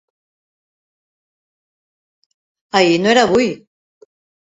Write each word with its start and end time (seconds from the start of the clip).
Ahir 2.81 2.99
no 3.07 3.15
era 3.15 3.29
avui! 3.31 3.51